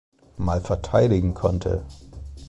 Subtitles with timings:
[0.37, 1.85] Mal verteidigen konnte.